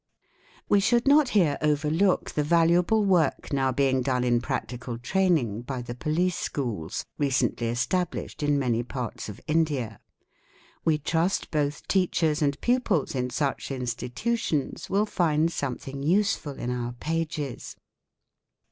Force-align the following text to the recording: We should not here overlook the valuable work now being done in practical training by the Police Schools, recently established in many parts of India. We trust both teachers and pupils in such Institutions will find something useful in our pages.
We 0.67 0.79
should 0.79 1.07
not 1.07 1.29
here 1.37 1.59
overlook 1.61 2.31
the 2.31 2.43
valuable 2.43 3.05
work 3.05 3.53
now 3.53 3.71
being 3.71 4.01
done 4.01 4.23
in 4.23 4.41
practical 4.41 4.97
training 4.97 5.61
by 5.61 5.83
the 5.83 5.93
Police 5.93 6.35
Schools, 6.39 7.05
recently 7.19 7.67
established 7.67 8.41
in 8.41 8.57
many 8.57 8.81
parts 8.81 9.29
of 9.29 9.39
India. 9.45 9.99
We 10.83 10.97
trust 10.97 11.51
both 11.51 11.87
teachers 11.87 12.41
and 12.41 12.59
pupils 12.61 13.13
in 13.13 13.29
such 13.29 13.69
Institutions 13.69 14.89
will 14.89 15.05
find 15.05 15.51
something 15.51 16.01
useful 16.01 16.53
in 16.53 16.71
our 16.71 16.93
pages. 16.93 17.75